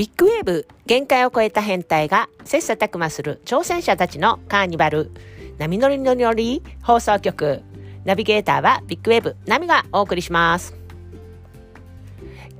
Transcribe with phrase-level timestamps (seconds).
[0.00, 5.10] ビッグウェーブ限界を超えた変態が切磋琢磨する挑戦者たちのカーニバル。
[5.58, 7.62] 波乗りのりのり放送局。
[8.06, 10.74] ナビゲーターはビッグウェーブナミがお送りします。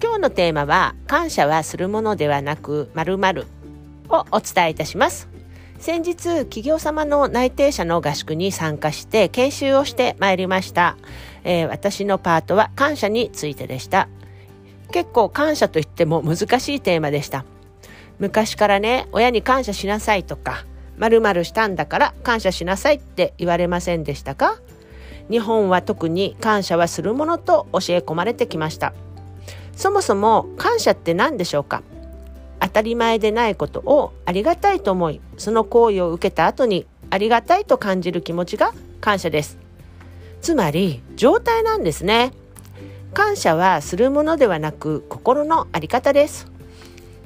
[0.03, 3.47] 今日のテーマは感謝はするものではなく〇〇
[4.11, 5.27] をお伝えいたします。
[5.79, 10.99] 先日企業様の内定者の合宿に参加して研修をしてまいりました、
[11.43, 14.11] えー、私のパートは感謝についてでした。
[14.91, 17.45] 結構感謝といっても難しいテーマでした。
[18.19, 20.67] 昔からね親に感謝しなさいとか
[20.99, 24.61] 〇〇したんだから感謝しなさいって言われませんでしたか？
[25.31, 28.93] 日本は特に感謝はするものと教え込まれてきました。
[29.75, 31.83] そもそも感謝って何でしょうか？
[32.61, 39.57] 当たり前でないことをありがたいと思いその行為を受けた後にありがたいと感じる気持ちが感謝です。
[40.43, 42.33] つまり状態なんですね。
[43.15, 46.51] 感謝はするものではなく心のあり方です。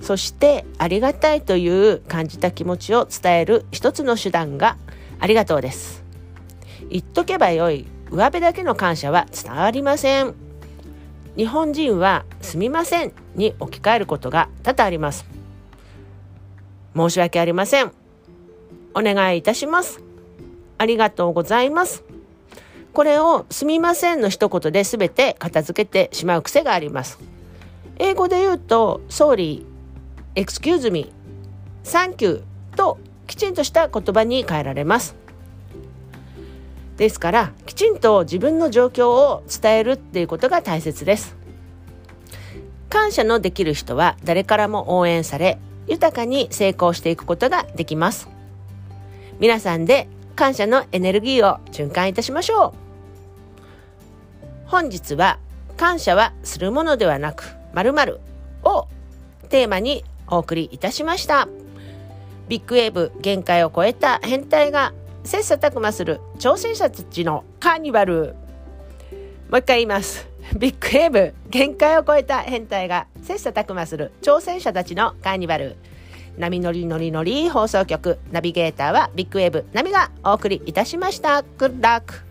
[0.00, 4.76] そしてありがたいという感じた気持ちを伝える一つの手段が
[5.20, 6.04] ありがとうです。
[6.90, 10.34] 言っとけばよい上辺だけの感謝は伝わりません。
[11.36, 15.26] 日本人はすみませんに置き換えることが多々あります。
[16.94, 17.92] 申し訳ありません。
[18.94, 20.00] お願いいたします。
[20.78, 22.04] ありがとうございます。
[22.94, 27.18] これをすみませんの一言で全て片付けてしまう癖があります。
[27.98, 29.66] 英語で言うと、sorry,
[30.36, 31.12] excuse me,
[31.82, 32.44] thank you
[32.76, 35.16] ときちんとした言葉に変えられます。
[36.96, 41.36] ですから、きちんと自分の状況を伝えるっていうことが大切です。
[42.88, 48.28] 感謝のできる人は誰からも応援され、豊かに成功していくことができます。
[49.40, 50.06] 皆さんで
[50.36, 52.83] 感謝のエネルギーを循環いたしましょう。
[54.74, 55.38] 本日は
[55.76, 58.18] 感謝はするものではなく〇〇
[58.64, 58.88] を
[59.48, 61.46] テーマにお送りいたしました。
[62.48, 64.92] ビッグウェーブ限界を超えた変態が
[65.22, 68.34] 切磋琢磨する挑戦者たちのカーニバル。
[69.48, 70.26] もう一回言います。
[70.58, 75.76] ビッグウェーブ限界を超えた変態が切磋琢磨する挑戦者たちのカーニバル。
[76.36, 81.42] 波乗り乗り乗り放送局ナビゲーターはビッグウェーブナミがお送りいたしました。
[81.42, 82.23] グッラック